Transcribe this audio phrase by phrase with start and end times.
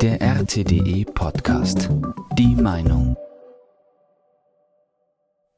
[0.00, 1.90] Der RTDE Podcast.
[2.38, 3.16] Die Meinung.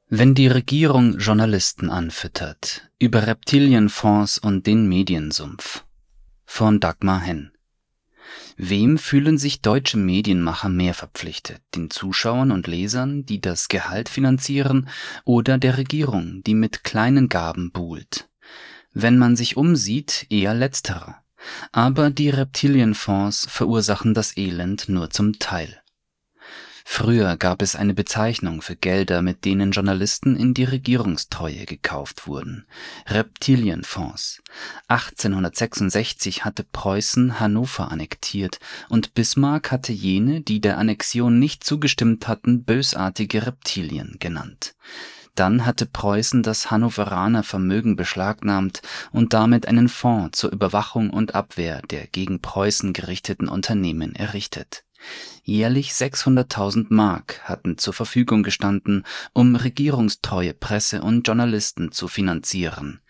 [0.09, 5.85] Wenn die Regierung Journalisten anfüttert über Reptilienfonds und den Mediensumpf.
[6.45, 7.53] Von Dagmar Henn.
[8.57, 11.61] Wem fühlen sich deutsche Medienmacher mehr verpflichtet?
[11.77, 14.89] Den Zuschauern und Lesern, die das Gehalt finanzieren,
[15.25, 18.29] oder der Regierung, die mit kleinen Gaben buhlt?
[18.93, 21.23] Wenn man sich umsieht, eher letzterer.
[21.73, 25.81] Aber die Reptilienfonds verursachen das Elend nur zum Teil.
[26.93, 32.67] Früher gab es eine Bezeichnung für Gelder, mit denen Journalisten in die Regierungstreue gekauft wurden.
[33.07, 34.43] Reptilienfonds.
[34.89, 42.65] 1866 hatte Preußen Hannover annektiert und Bismarck hatte jene, die der Annexion nicht zugestimmt hatten,
[42.65, 44.75] bösartige Reptilien genannt.
[45.35, 51.83] Dann hatte Preußen das Hannoveraner Vermögen beschlagnahmt und damit einen Fonds zur Überwachung und Abwehr
[51.83, 54.85] der gegen Preußen gerichteten Unternehmen errichtet.
[55.43, 63.01] Jährlich 600.000 Mark hatten zur Verfügung gestanden, um regierungstreue Presse und Journalisten zu finanzieren.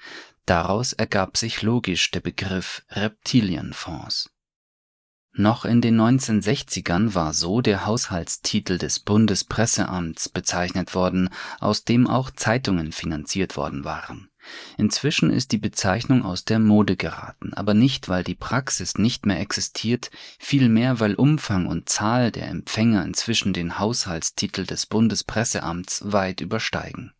[0.46, 4.30] Daraus ergab sich logisch der Begriff Reptilienfonds
[5.32, 12.30] noch in den 1960ern war so der Haushaltstitel des Bundespresseamts bezeichnet worden, aus dem auch
[12.30, 14.28] Zeitungen finanziert worden waren.
[14.76, 19.38] Inzwischen ist die Bezeichnung aus der Mode geraten, aber nicht, weil die Praxis nicht mehr
[19.38, 27.12] existiert, vielmehr weil Umfang und Zahl der Empfänger inzwischen den Haushaltstitel des Bundespresseamts weit übersteigen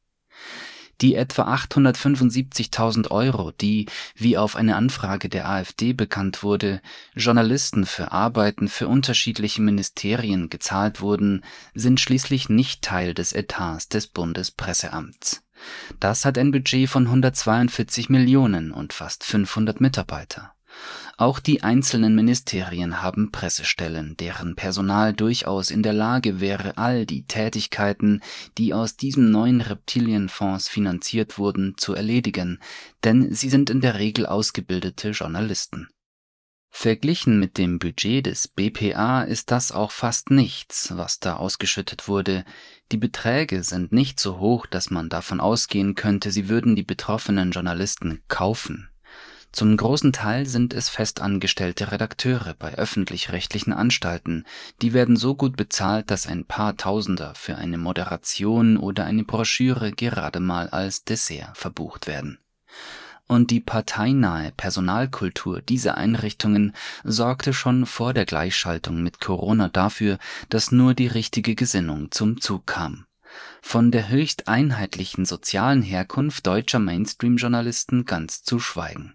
[1.00, 6.80] die etwa 875.000 Euro, die, wie auf eine Anfrage der AfD bekannt wurde,
[7.14, 14.06] Journalisten für Arbeiten für unterschiedliche Ministerien gezahlt wurden, sind schließlich nicht Teil des Etats des
[14.06, 15.42] Bundespresseamts.
[15.98, 20.54] Das hat ein Budget von 142 Millionen und fast 500 Mitarbeiter.
[21.20, 27.24] Auch die einzelnen Ministerien haben Pressestellen, deren Personal durchaus in der Lage wäre, all die
[27.24, 28.22] Tätigkeiten,
[28.56, 32.58] die aus diesem neuen Reptilienfonds finanziert wurden, zu erledigen,
[33.04, 35.90] denn sie sind in der Regel ausgebildete Journalisten.
[36.70, 42.46] Verglichen mit dem Budget des BPA ist das auch fast nichts, was da ausgeschüttet wurde.
[42.92, 47.50] Die Beträge sind nicht so hoch, dass man davon ausgehen könnte, sie würden die betroffenen
[47.50, 48.89] Journalisten kaufen.
[49.52, 54.44] Zum großen Teil sind es festangestellte Redakteure bei öffentlich-rechtlichen Anstalten,
[54.80, 59.90] die werden so gut bezahlt, dass ein paar Tausender für eine Moderation oder eine Broschüre
[59.90, 62.38] gerade mal als Dessert verbucht werden.
[63.26, 66.72] Und die parteinahe Personalkultur dieser Einrichtungen
[67.02, 70.18] sorgte schon vor der Gleichschaltung mit Corona dafür,
[70.48, 73.06] dass nur die richtige Gesinnung zum Zug kam.
[73.62, 79.14] Von der höchst einheitlichen sozialen Herkunft deutscher Mainstream-Journalisten ganz zu schweigen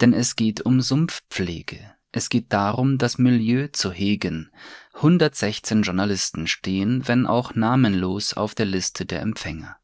[0.00, 1.78] denn es geht um Sumpfpflege.
[2.12, 4.50] Es geht darum, das Milieu zu hegen.
[4.94, 9.76] 116 Journalisten stehen, wenn auch namenlos, auf der Liste der Empfänger.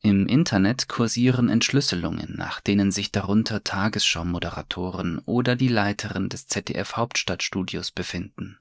[0.00, 8.58] Im Internet kursieren Entschlüsselungen, nach denen sich darunter Tagesschau-Moderatoren oder die Leiterin des ZDF-Hauptstadtstudios befinden.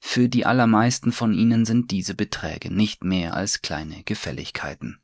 [0.00, 4.98] Für die allermeisten von ihnen sind diese Beträge nicht mehr als kleine Gefälligkeiten.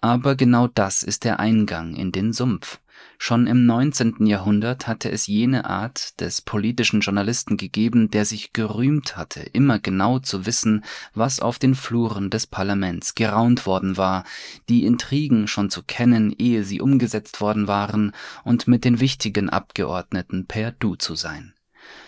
[0.00, 2.78] Aber genau das ist der Eingang in den Sumpf.
[3.22, 4.24] Schon im 19.
[4.24, 10.20] Jahrhundert hatte es jene Art des politischen Journalisten gegeben, der sich gerühmt hatte, immer genau
[10.20, 14.24] zu wissen, was auf den Fluren des Parlaments geraunt worden war,
[14.70, 20.46] die Intrigen schon zu kennen, ehe sie umgesetzt worden waren, und mit den wichtigen Abgeordneten
[20.46, 21.52] per Du zu sein.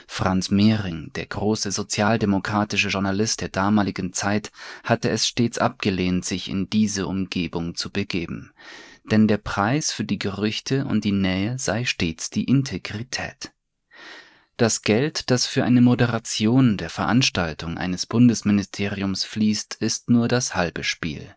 [0.07, 4.51] Franz Mehring, der große sozialdemokratische Journalist der damaligen Zeit,
[4.83, 8.53] hatte es stets abgelehnt, sich in diese Umgebung zu begeben
[9.05, 13.53] denn der Preis für die Gerüchte und die Nähe sei stets die Integrität.
[14.57, 20.85] Das Geld, das für eine Moderation der Veranstaltung eines Bundesministeriums fließt, ist nur das halbe
[20.85, 21.35] Spiel.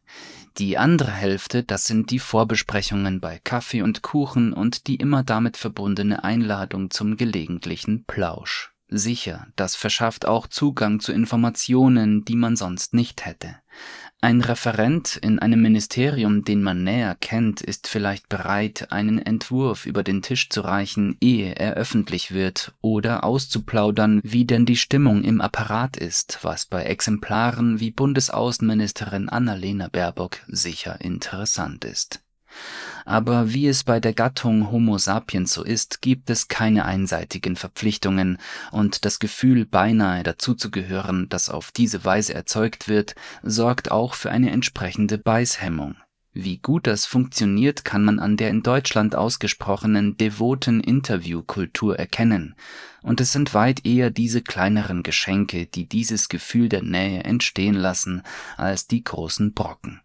[0.58, 5.58] Die andere Hälfte, das sind die Vorbesprechungen bei Kaffee und Kuchen und die immer damit
[5.58, 8.74] verbundene Einladung zum gelegentlichen Plausch.
[8.88, 13.56] Sicher, das verschafft auch Zugang zu Informationen, die man sonst nicht hätte.
[14.22, 20.04] Ein Referent in einem Ministerium, den man näher kennt, ist vielleicht bereit, einen Entwurf über
[20.04, 25.42] den Tisch zu reichen, ehe er öffentlich wird, oder auszuplaudern, wie denn die Stimmung im
[25.42, 32.22] Apparat ist, was bei Exemplaren wie Bundesaußenministerin Annalena Baerbock sicher interessant ist
[33.06, 38.40] aber wie es bei der Gattung Homo sapiens so ist, gibt es keine einseitigen Verpflichtungen,
[38.72, 44.52] und das Gefühl, beinahe dazuzugehören, das auf diese Weise erzeugt wird, sorgt auch für eine
[44.52, 45.96] entsprechende Beißhemmung.
[46.38, 52.56] Wie gut das funktioniert, kann man an der in Deutschland ausgesprochenen devoten Interviewkultur erkennen,
[53.02, 58.24] und es sind weit eher diese kleineren Geschenke, die dieses Gefühl der Nähe entstehen lassen,
[58.58, 60.02] als die großen Brocken.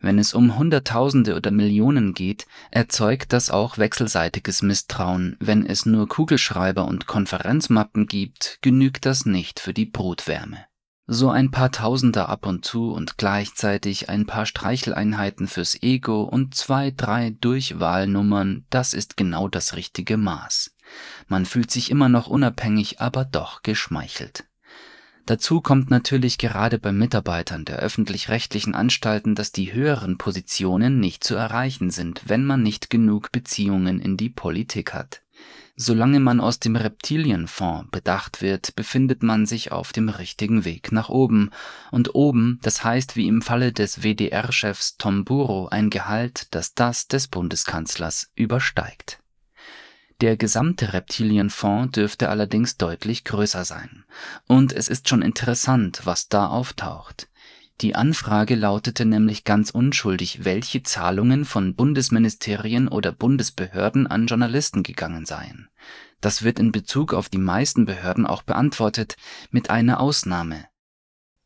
[0.00, 5.36] Wenn es um Hunderttausende oder Millionen geht, erzeugt das auch wechselseitiges Misstrauen.
[5.40, 10.64] Wenn es nur Kugelschreiber und Konferenzmappen gibt, genügt das nicht für die Brutwärme.
[11.06, 16.54] So ein paar Tausender ab und zu und gleichzeitig ein paar Streicheleinheiten fürs Ego und
[16.54, 20.74] zwei, drei Durchwahlnummern, das ist genau das richtige Maß.
[21.26, 24.44] Man fühlt sich immer noch unabhängig, aber doch geschmeichelt.
[25.30, 31.36] Dazu kommt natürlich gerade bei Mitarbeitern der öffentlich-rechtlichen Anstalten, dass die höheren Positionen nicht zu
[31.36, 35.22] erreichen sind, wenn man nicht genug Beziehungen in die Politik hat.
[35.76, 41.10] Solange man aus dem Reptilienfonds bedacht wird, befindet man sich auf dem richtigen Weg nach
[41.10, 41.50] oben.
[41.92, 47.06] Und oben, das heißt wie im Falle des WDR-Chefs Tom Buro ein Gehalt, das das
[47.06, 49.20] des Bundeskanzlers übersteigt.
[50.20, 54.04] Der gesamte Reptilienfonds dürfte allerdings deutlich größer sein.
[54.46, 57.28] Und es ist schon interessant, was da auftaucht.
[57.80, 65.24] Die Anfrage lautete nämlich ganz unschuldig, welche Zahlungen von Bundesministerien oder Bundesbehörden an Journalisten gegangen
[65.24, 65.70] seien.
[66.20, 69.16] Das wird in Bezug auf die meisten Behörden auch beantwortet,
[69.50, 70.66] mit einer Ausnahme.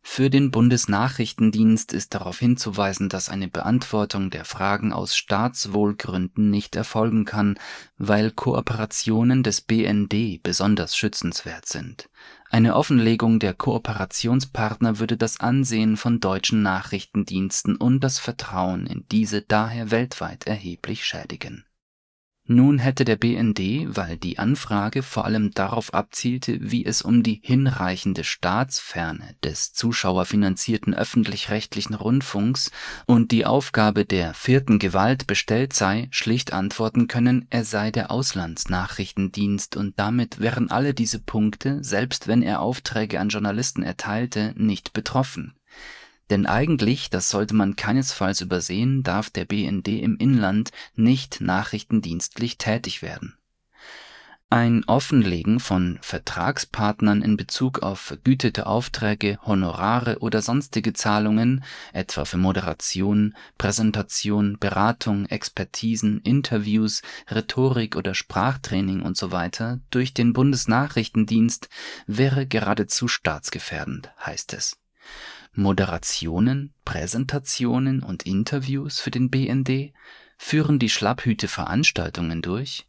[0.07, 7.25] Für den Bundesnachrichtendienst ist darauf hinzuweisen, dass eine Beantwortung der Fragen aus Staatswohlgründen nicht erfolgen
[7.25, 7.59] kann,
[7.97, 12.11] weil Kooperationen des BND besonders schützenswert sind.
[12.51, 19.41] Eine Offenlegung der Kooperationspartner würde das Ansehen von deutschen Nachrichtendiensten und das Vertrauen in diese
[19.41, 21.65] daher weltweit erheblich schädigen
[22.47, 27.41] nun hätte der BND, weil die Anfrage vor allem darauf abzielte, wie es um die
[27.43, 32.71] hinreichende Staatsferne des zuschauerfinanzierten öffentlich-rechtlichen Rundfunks
[33.07, 39.77] und die Aufgabe der vierten Gewalt bestellt sei, schlicht antworten können, er sei der Auslandsnachrichtendienst
[39.77, 45.55] und damit wären alle diese Punkte, selbst wenn er Aufträge an Journalisten erteilte, nicht betroffen
[46.31, 53.03] denn eigentlich, das sollte man keinesfalls übersehen, darf der BND im Inland nicht nachrichtendienstlich tätig
[53.03, 53.37] werden.
[54.51, 62.37] Ein Offenlegen von Vertragspartnern in Bezug auf vergütete Aufträge, Honorare oder sonstige Zahlungen, etwa für
[62.37, 69.79] Moderation, Präsentation, Beratung, Expertisen, Interviews, Rhetorik oder Sprachtraining usw.
[69.91, 71.69] durch den Bundesnachrichtendienst
[72.07, 74.77] wäre geradezu staatsgefährdend, heißt es
[75.57, 79.93] Moderationen, Präsentationen und Interviews für den BND?
[80.37, 82.87] Führen die Schlapphüte Veranstaltungen durch?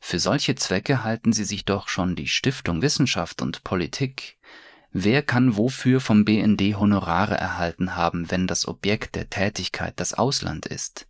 [0.00, 4.36] Für solche Zwecke halten sie sich doch schon die Stiftung Wissenschaft und Politik.
[4.92, 10.66] Wer kann wofür vom BND Honorare erhalten haben, wenn das Objekt der Tätigkeit das Ausland
[10.66, 11.06] ist?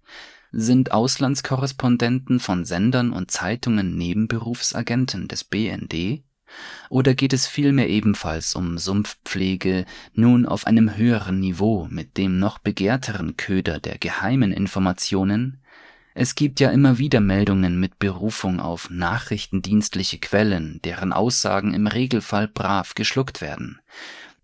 [0.50, 6.22] Sind Auslandskorrespondenten von Sendern und Zeitungen Nebenberufsagenten des BND?
[6.90, 9.84] Oder geht es vielmehr ebenfalls um Sumpfpflege,
[10.14, 15.60] nun auf einem höheren Niveau mit dem noch begehrteren Köder der geheimen Informationen?
[16.14, 22.48] Es gibt ja immer wieder Meldungen mit Berufung auf nachrichtendienstliche Quellen, deren Aussagen im Regelfall
[22.48, 23.78] brav geschluckt werden.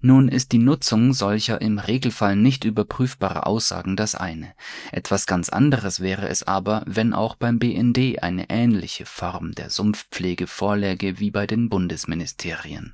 [0.07, 4.53] Nun ist die Nutzung solcher im Regelfall nicht überprüfbarer Aussagen das eine.
[4.93, 10.47] Etwas ganz anderes wäre es aber, wenn auch beim BND eine ähnliche Form der Sumpfpflege
[10.47, 12.93] vorläge wie bei den Bundesministerien.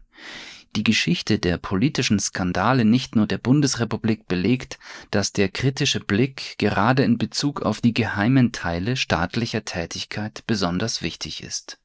[0.76, 4.78] Die Geschichte der politischen Skandale nicht nur der Bundesrepublik belegt,
[5.10, 11.42] dass der kritische Blick gerade in Bezug auf die geheimen Teile staatlicher Tätigkeit besonders wichtig
[11.42, 11.79] ist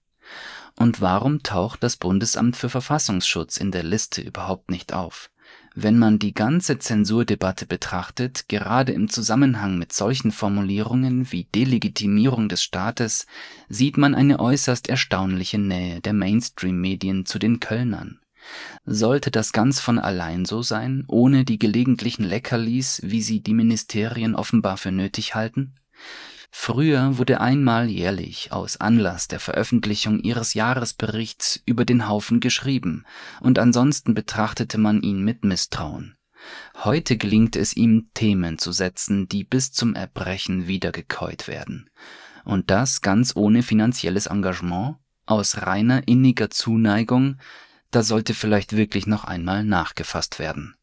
[0.75, 5.29] und warum taucht das Bundesamt für Verfassungsschutz in der Liste überhaupt nicht auf?
[5.77, 12.63] Wenn man die ganze Zensurdebatte betrachtet, gerade im Zusammenhang mit solchen Formulierungen wie Delegitimierung des
[12.63, 13.25] Staates,
[13.67, 18.19] sieht man eine äußerst erstaunliche Nähe der Mainstream-Medien zu den Kölnern.
[18.85, 24.35] Sollte das ganz von allein so sein, ohne die gelegentlichen Leckerlis, wie sie die Ministerien
[24.35, 25.75] offenbar für nötig halten?
[26.57, 33.05] Früher wurde einmal jährlich aus Anlass der Veröffentlichung ihres Jahresberichts über den Haufen geschrieben,
[33.41, 36.15] und ansonsten betrachtete man ihn mit Misstrauen.
[36.83, 41.89] Heute gelingt es ihm, Themen zu setzen, die bis zum Erbrechen wiedergekäut werden.
[42.45, 44.95] Und das ganz ohne finanzielles Engagement,
[45.27, 47.37] aus reiner inniger Zuneigung,
[47.91, 50.75] da sollte vielleicht wirklich noch einmal nachgefasst werden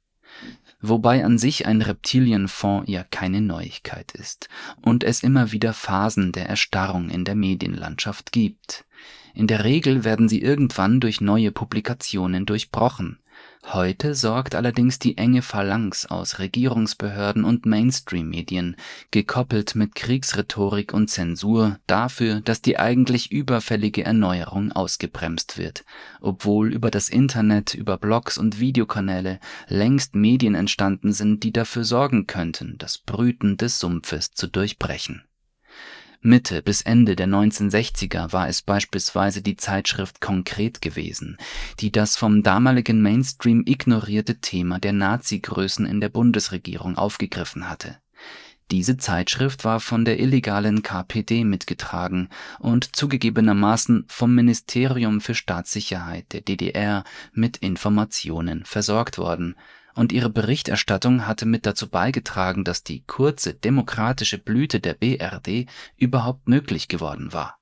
[0.83, 4.49] wobei an sich ein Reptilienfonds ja keine Neuigkeit ist
[4.83, 8.85] und es immer wieder Phasen der Erstarrung in der Medienlandschaft gibt.
[9.35, 13.19] In der Regel werden sie irgendwann durch neue Publikationen durchbrochen.
[13.65, 18.77] Heute sorgt allerdings die enge Phalanx aus Regierungsbehörden und Mainstream-Medien,
[19.13, 25.85] gekoppelt mit Kriegsrhetorik und Zensur, dafür, dass die eigentlich überfällige Erneuerung ausgebremst wird,
[26.21, 29.39] obwohl über das Internet, über Blogs und Videokanäle
[29.69, 35.23] längst Medien entstanden sind, die dafür sorgen könnten, das Brüten des Sumpfes zu durchbrechen
[36.25, 41.37] Mitte bis Ende der 1960er war es beispielsweise die Zeitschrift Konkret gewesen,
[41.81, 47.99] die das vom damaligen Mainstream ignorierte Thema der Nazi-Größen in der Bundesregierung aufgegriffen hatte.
[48.71, 52.29] Diese Zeitschrift war von der illegalen KPD mitgetragen
[52.61, 57.03] und zugegebenermaßen vom Ministerium für Staatssicherheit der DDR
[57.33, 59.57] mit Informationen versorgt worden
[59.95, 66.49] und ihre Berichterstattung hatte mit dazu beigetragen, dass die kurze demokratische Blüte der BRD überhaupt
[66.49, 67.59] möglich geworden war.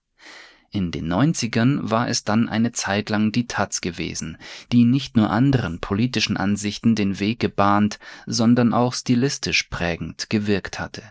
[0.72, 4.38] In den 90ern war es dann eine Zeit lang die taz gewesen,
[4.70, 11.02] die nicht nur anderen politischen Ansichten den Weg gebahnt, sondern auch stilistisch prägend gewirkt hatte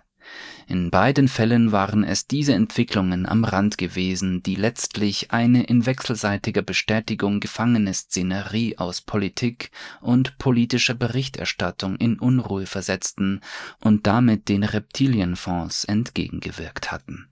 [0.69, 6.61] in beiden Fällen waren es diese Entwicklungen am Rand gewesen, die letztlich eine in wechselseitiger
[6.61, 13.41] Bestätigung gefangene Szenerie aus Politik und politischer Berichterstattung in Unruhe versetzten
[13.81, 17.29] und damit den Reptilienfonds entgegengewirkt hatten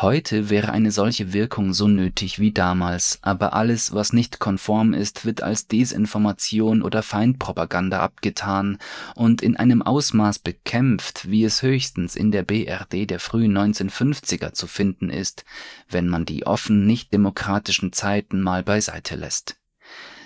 [0.00, 5.24] Heute wäre eine solche Wirkung so nötig wie damals, aber alles, was nicht konform ist,
[5.24, 8.78] wird als Desinformation oder Feindpropaganda abgetan
[9.14, 14.66] und in einem Ausmaß bekämpft, wie es höchstens in der BRD der frühen 1950er zu
[14.66, 15.44] finden ist,
[15.88, 19.60] wenn man die offen nicht demokratischen Zeiten mal beiseite lässt.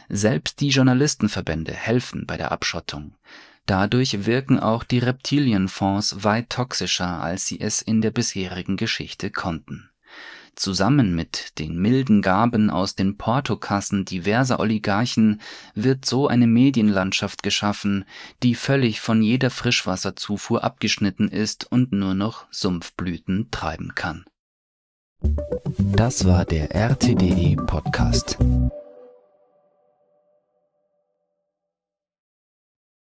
[0.08, 3.12] Selbst die Journalistenverbände helfen bei der Abschottung.
[3.68, 9.90] Dadurch wirken auch die Reptilienfonds weit toxischer, als sie es in der bisherigen Geschichte konnten.
[10.56, 15.42] Zusammen mit den milden Gaben aus den Portokassen diverser Oligarchen
[15.74, 18.06] wird so eine Medienlandschaft geschaffen,
[18.42, 24.24] die völlig von jeder Frischwasserzufuhr abgeschnitten ist und nur noch Sumpfblüten treiben kann.
[25.78, 28.38] Das war der RTDE Podcast.